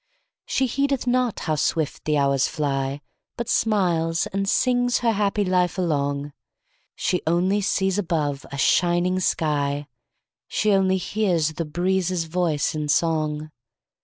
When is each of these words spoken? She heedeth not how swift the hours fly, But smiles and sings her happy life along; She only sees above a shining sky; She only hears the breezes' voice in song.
She 0.47 0.65
heedeth 0.65 1.05
not 1.05 1.41
how 1.41 1.53
swift 1.53 2.05
the 2.05 2.17
hours 2.17 2.47
fly, 2.47 3.01
But 3.37 3.47
smiles 3.47 4.25
and 4.25 4.49
sings 4.49 4.97
her 5.05 5.11
happy 5.11 5.45
life 5.45 5.77
along; 5.77 6.33
She 6.95 7.21
only 7.27 7.61
sees 7.61 7.99
above 7.99 8.43
a 8.51 8.57
shining 8.57 9.19
sky; 9.19 9.85
She 10.47 10.71
only 10.71 10.97
hears 10.97 11.53
the 11.53 11.65
breezes' 11.65 12.23
voice 12.23 12.73
in 12.73 12.87
song. 12.87 13.51